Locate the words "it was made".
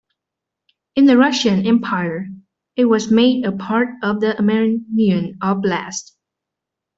2.75-3.45